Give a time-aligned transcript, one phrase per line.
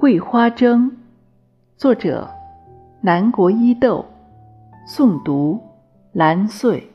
[0.00, 0.96] 桂花蒸，
[1.76, 2.30] 作者
[3.00, 4.04] 南国伊豆，
[4.86, 5.60] 诵读
[6.12, 6.88] 蓝穗。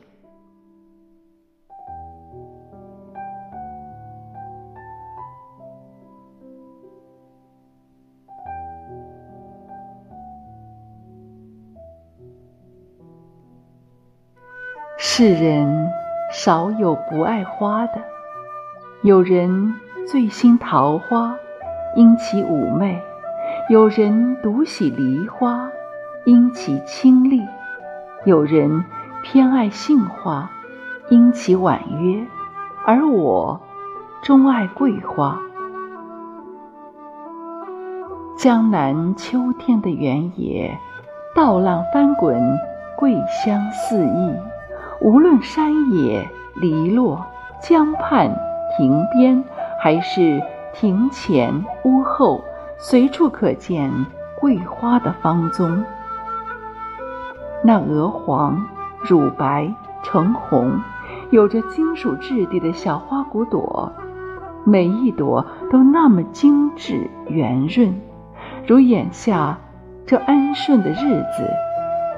[14.96, 15.90] 世人
[16.32, 18.00] 少有不爱花的，
[19.02, 19.74] 有人
[20.08, 21.36] 醉心桃花。
[21.96, 23.00] 因其妩媚，
[23.70, 25.70] 有人独喜梨花，
[26.24, 27.40] 因其清丽；
[28.24, 28.84] 有人
[29.22, 30.50] 偏爱杏花，
[31.08, 32.26] 因其婉约。
[32.86, 33.60] 而我
[34.22, 35.38] 钟爱桂花。
[38.36, 40.76] 江南秋天的原野，
[41.34, 42.42] 稻浪翻滚，
[42.96, 44.34] 桂香四溢。
[45.00, 47.24] 无论山野篱落、
[47.60, 48.34] 江畔
[48.76, 49.44] 亭边，
[49.80, 50.42] 还是。
[50.74, 52.42] 庭前屋后，
[52.78, 53.90] 随处可见
[54.40, 55.84] 桂花的芳踪。
[57.62, 58.66] 那鹅黄、
[59.08, 60.80] 乳白、橙红，
[61.30, 63.90] 有着金属质地的小花骨朵，
[64.64, 67.94] 每一朵都那么精致圆润，
[68.66, 69.56] 如眼下
[70.04, 71.48] 这安顺的日子，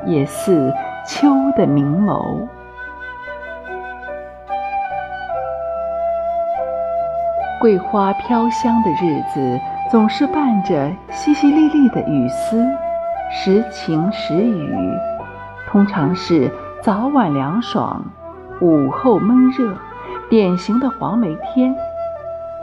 [0.07, 0.73] 也似
[1.07, 2.49] 秋的明眸。
[7.59, 12.62] 桂花飘香的日子，总是伴着淅淅沥沥的雨丝，
[13.31, 14.77] 时晴时雨。
[15.67, 16.51] 通常是
[16.83, 18.05] 早晚凉爽，
[18.61, 19.75] 午后闷热，
[20.29, 21.75] 典型的黄梅天。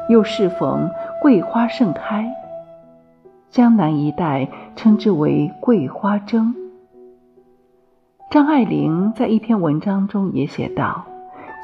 [0.10, 2.32] 又适逢桂花盛开，
[3.50, 6.54] 江南一带称之为“桂花蒸”。
[8.30, 11.06] 张爱玲在一篇文章中也写道：“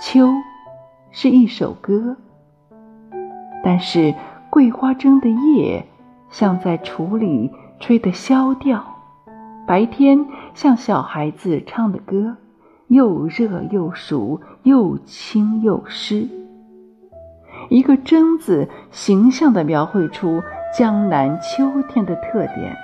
[0.01, 0.27] 秋
[1.11, 2.17] 是一首歌。”
[3.63, 4.13] 但是
[4.49, 5.85] 桂花蒸的叶，
[6.29, 8.79] 像在橱里吹的箫调；
[9.67, 12.37] 白天像小孩子唱的歌，
[12.87, 16.27] 又热又熟，又清又湿。
[17.69, 20.41] 一个“蒸”字，形象地描绘出
[20.75, 22.75] 江南秋天的特点，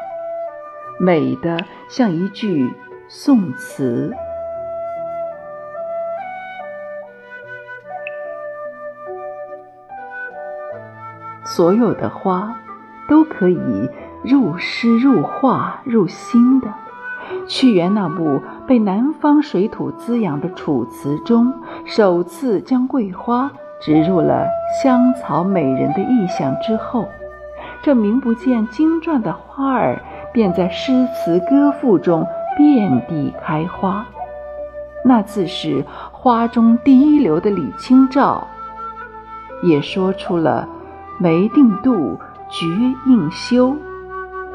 [1.00, 1.58] 美的
[1.88, 2.72] 像一句
[3.08, 4.14] 宋词。
[11.56, 12.54] 所有的花，
[13.08, 13.90] 都可以
[14.22, 16.68] 入诗、入画、入心的。
[17.48, 21.54] 屈原那部被南方水土滋养的《楚辞》中，
[21.86, 23.50] 首次将桂花
[23.80, 24.46] 植入了
[24.84, 27.08] 香草美人的意象之后，
[27.82, 30.02] 这名不见经传的花儿，
[30.34, 32.28] 便在诗词歌赋中
[32.58, 34.06] 遍地开花。
[35.06, 38.46] 那自是花中第一流的李清照，
[39.64, 40.68] 也说出了。
[41.18, 42.18] 梅定妒，
[42.50, 42.68] 菊
[43.08, 43.74] 应羞，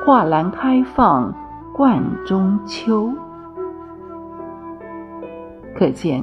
[0.04, 1.32] 画栏开放，
[1.72, 3.10] 冠中秋。
[5.74, 6.22] 可见，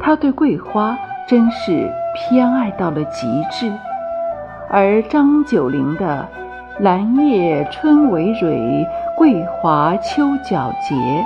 [0.00, 0.96] 他对桂花
[1.28, 3.72] 真是偏爱到了极致。
[4.68, 6.26] 而张九龄的
[6.80, 8.84] “兰叶春葳蕤，
[9.16, 11.24] 桂华秋皎洁”，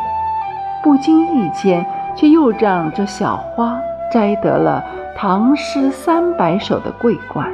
[0.85, 3.81] 不经意间却又让这小花
[4.13, 4.85] 摘得了
[5.17, 7.51] 唐诗三百首的桂冠。《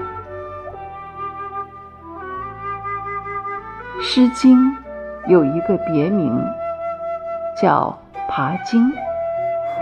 [4.15, 4.57] 诗经》
[5.27, 6.41] 有一个别名，
[7.61, 7.99] 叫
[8.31, 8.89] 《爬经》。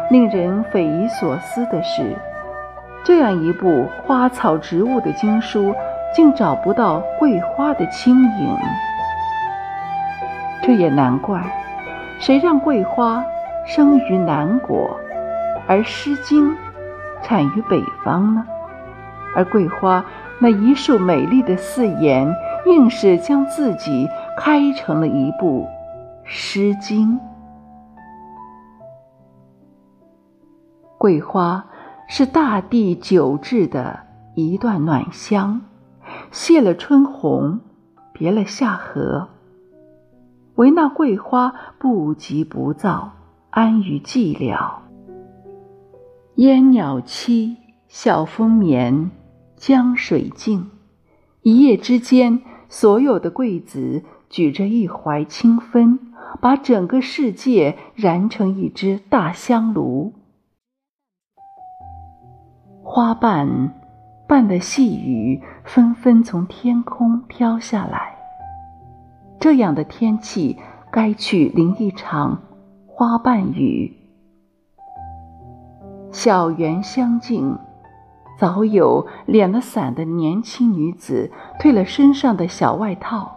[0.09, 2.17] 令人匪夷所思的是，
[3.05, 5.75] 这样一部花草植物的经书，
[6.17, 8.57] 竟找不到桂花的轻影。
[10.63, 11.43] 这也难怪，
[12.19, 13.23] 谁让桂花
[13.67, 14.99] 生于南国，
[15.67, 16.49] 而《诗经》
[17.23, 18.47] 产于北方呢？
[19.37, 20.03] 而桂花
[20.39, 22.35] 那一束美丽的四言。
[22.65, 25.65] 硬是将自己开成了一部
[26.25, 27.19] 《诗经》。
[30.99, 31.67] 桂花
[32.09, 34.01] 是大地久置的
[34.35, 35.61] 一段暖香，
[36.31, 37.61] 谢了春红，
[38.13, 39.29] 别了夏荷。
[40.55, 43.13] 唯那桂花不急不躁，
[43.51, 44.77] 安于寂寥。
[46.37, 47.57] 烟鸟栖，
[47.89, 49.11] 晓风眠，
[49.57, 50.71] 江水静，
[51.43, 52.41] 一夜之间。
[52.69, 55.99] 所有的桂子举着一怀清芬，
[56.41, 60.15] 把整个世界燃成一只大香炉。
[62.83, 63.75] 花瓣
[64.27, 68.17] 瓣的细雨纷纷从天空飘下来。
[69.39, 70.59] 这样的天气，
[70.91, 72.41] 该去淋一场
[72.87, 73.95] 花瓣雨。
[76.11, 77.59] 小园香径，
[78.39, 81.31] 早有敛了伞的年轻女子
[81.61, 83.37] 褪了身上的小外套，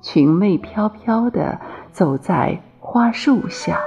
[0.00, 1.58] 裙袂飘飘地
[1.92, 3.78] 走在花树下。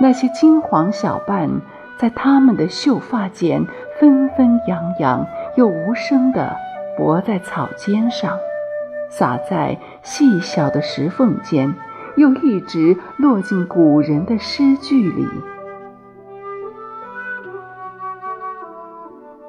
[0.00, 1.60] 那些金黄小瓣
[1.98, 3.66] 在他们的秀发间
[3.98, 6.56] 纷纷扬扬，又无声地
[6.96, 8.38] 泊在草尖上，
[9.10, 11.74] 洒在细小的石缝间，
[12.16, 15.28] 又一直落进古人的诗句里。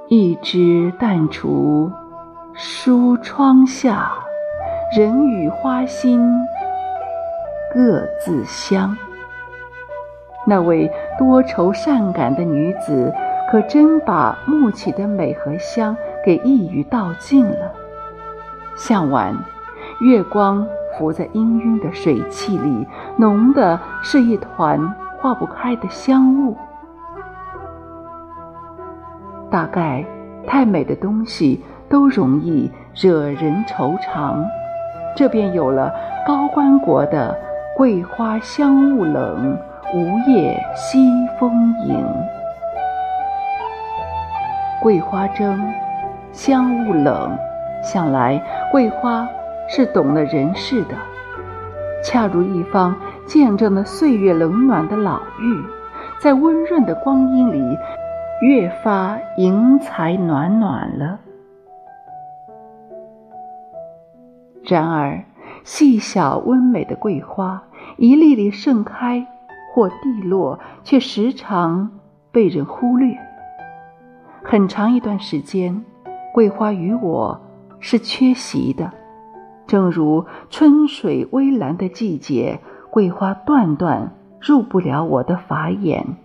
[0.10, 1.90] 一枝淡竹
[2.54, 4.12] 疏窗下，
[4.96, 6.22] 人语花心
[7.74, 8.96] 各自香。
[10.46, 13.14] 那位多愁善感的女子，
[13.50, 15.96] 可真把幕起的美和香
[16.26, 17.72] 给一语道尽了。
[18.76, 19.34] 向晚，
[20.02, 20.68] 月光
[20.98, 22.86] 浮在氤氲的水汽里，
[23.18, 24.78] 浓的是一团
[25.20, 26.58] 化不开的香雾。
[29.50, 30.04] 大概，
[30.46, 34.44] 太美的东西都容易惹人惆怅，
[35.16, 35.94] 这便有了
[36.26, 37.38] 高官国的
[37.76, 39.58] “桂花香雾冷，
[39.94, 42.04] 梧叶西风迎”。
[44.82, 45.62] 桂花争，
[46.32, 47.38] 香雾冷，
[47.84, 48.42] 想来
[48.72, 49.28] 桂花
[49.68, 50.96] 是懂了人世的，
[52.04, 52.96] 恰如一方
[53.28, 55.62] 见证了岁月冷暖的老玉，
[56.22, 57.78] 在温润的光阴里。
[58.44, 61.20] 越发盈才暖暖了。
[64.72, 65.22] 然而，
[65.66, 67.62] 细小温美的桂花，
[67.98, 69.28] 一粒粒盛开
[69.74, 71.92] 或蒂落，却时常
[72.32, 73.14] 被人忽略。
[74.42, 75.84] 很长一段时间，
[76.34, 77.42] 桂花与我
[77.82, 78.90] 是缺席的，
[79.68, 86.16] 正如春水微澜的季节，桂花断断入不了我的法眼。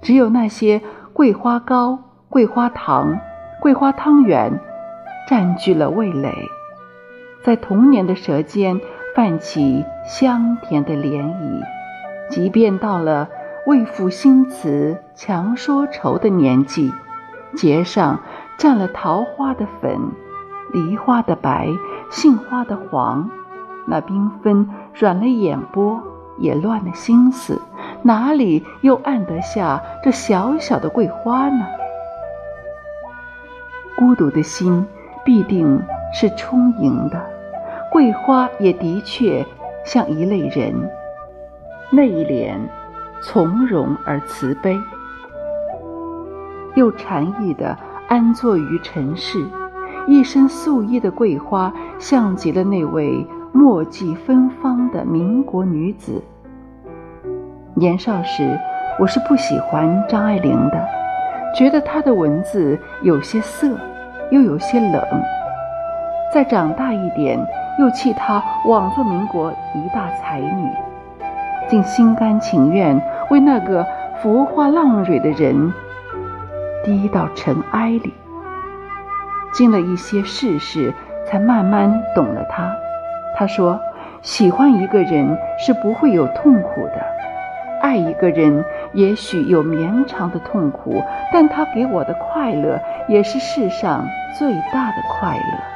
[0.00, 0.80] 只有那些。
[1.12, 1.98] 桂花糕、
[2.28, 3.18] 桂花糖、
[3.58, 4.52] 桂花汤圆，
[5.26, 6.30] 占据了味蕾，
[7.46, 8.80] 在童年的舌尖
[9.14, 11.62] 泛起香甜的涟漪。
[12.28, 13.28] 即便到了
[13.68, 16.92] 为赋新词强说愁的年纪，
[17.54, 18.18] 睫上
[18.58, 19.96] 蘸了桃花的粉、
[20.72, 21.68] 梨花的白、
[22.10, 23.30] 杏花的黄，
[23.86, 26.02] 那缤纷软了眼波，
[26.38, 27.62] 也乱了心思。
[28.02, 31.64] 哪里又按得下这小小的桂花呢？
[33.96, 34.84] 孤独的心
[35.24, 35.80] 必定
[36.12, 37.24] 是充盈的，
[37.96, 39.42] 桂花也的确
[39.82, 40.70] 像一类人，
[41.90, 42.50] 内敛、
[43.22, 44.78] 从容而慈悲，
[46.74, 47.74] 又禅意地
[48.06, 49.42] 安坐于尘世。
[50.06, 56.22] 一身素衣的桂花，像极了那位墨迹芬芳的民国女子。
[57.72, 58.58] 年少时，
[59.00, 60.86] 我是不喜欢张爱玲的，
[61.56, 63.74] 觉得她的文字有些涩，
[64.30, 65.02] 又有些冷。
[66.30, 67.40] 再长大一点，
[67.78, 70.70] 又弃她枉做民国一大才女，
[71.68, 73.00] 竟心甘情愿
[73.30, 73.86] 为那个
[74.20, 75.72] 浮华浪蕊的人
[76.84, 78.14] 低到尘埃里。
[79.52, 80.92] 经了一些世事，
[81.26, 82.70] 才慢慢懂了她。
[83.36, 83.78] 她说
[84.22, 87.06] ：“喜欢一个人是不会有痛苦的。”
[87.82, 88.64] 爱一个人
[88.94, 94.04] 也许有绵长的痛苦，但他给我的快乐也是世上
[94.38, 95.75] 最大的快乐。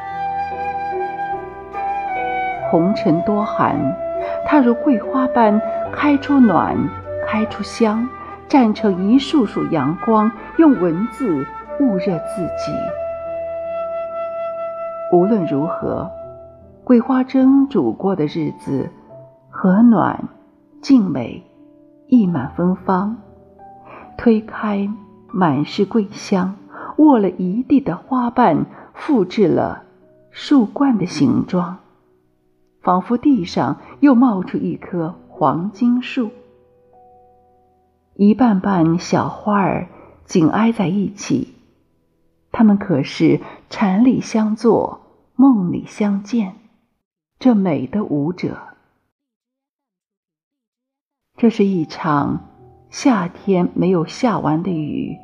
[2.70, 3.74] 红尘多寒，
[4.46, 5.60] 它如桂花般
[5.92, 6.76] 开出暖，
[7.26, 8.08] 开出香，
[8.48, 11.44] 绽成一束束阳光，用文字
[11.78, 12.72] 焐热自己。
[15.12, 16.08] 无论如何，
[16.84, 18.88] 桂花蒸煮过的日子，
[19.50, 20.28] 和暖，
[20.80, 21.44] 静美。
[22.06, 23.16] 溢满芬芳，
[24.16, 24.88] 推开
[25.32, 26.56] 满是桂香，
[26.96, 29.82] 握了一地的花瓣，复制了
[30.32, 31.76] 树冠的形状，
[32.80, 36.30] 仿佛地上又冒出一棵黄金树。
[38.14, 39.88] 一瓣瓣小花儿
[40.24, 41.54] 紧挨在一起，
[42.52, 45.00] 它们可是禅里相坐，
[45.36, 46.56] 梦里相见，
[47.38, 48.58] 这美的舞者。
[51.36, 52.48] 这是一场
[52.90, 55.16] 夏天没有下完的雨，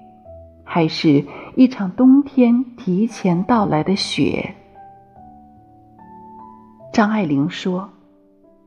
[0.64, 4.54] 还是一场冬天提前到来的雪？
[6.96, 7.90] 张爱玲说：“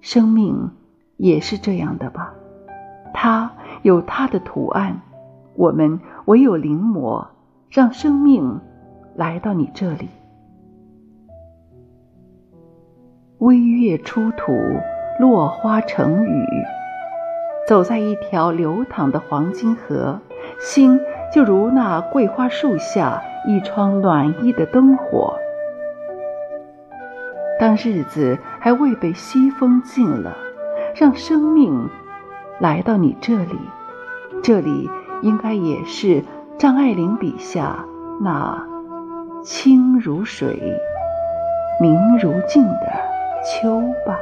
[0.01, 0.69] 生命
[1.17, 2.36] 也是这样的吧，
[3.12, 5.01] 它有它的图案，
[5.55, 7.25] 我们唯有临摹，
[7.71, 8.62] 让生命
[9.15, 10.09] 来到你这里。
[13.39, 14.53] 微月出土，
[15.19, 16.45] 落花成雨。”
[17.67, 20.19] 走在一条流淌的黄金河，
[20.59, 21.00] 心
[21.33, 25.33] 就如那桂花树下一窗暖意的灯火。
[27.59, 30.35] 当日子还未被西风尽了，
[30.95, 31.89] 让生命
[32.59, 33.59] 来到你这里，
[34.41, 34.89] 这里
[35.21, 36.23] 应该也是
[36.57, 37.85] 张爱玲笔下
[38.21, 38.65] 那
[39.43, 40.57] 清如水、
[41.81, 42.93] 明如镜的
[43.43, 44.17] 秋吧。